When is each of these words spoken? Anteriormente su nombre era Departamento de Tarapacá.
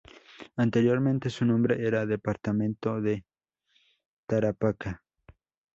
Anteriormente 0.55 1.29
su 1.29 1.45
nombre 1.45 1.85
era 1.87 2.07
Departamento 2.07 2.99
de 2.99 3.23
Tarapacá. 4.25 5.03